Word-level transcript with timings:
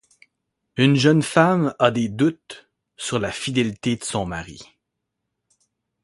Une 0.77 0.95
jeune 0.95 1.21
femme 1.21 1.75
a 1.77 1.91
des 1.91 2.09
doutes 2.09 2.67
sur 2.97 3.19
la 3.19 3.31
fidélité 3.31 3.97
de 3.97 4.03
son 4.03 4.25
mari. 4.25 4.57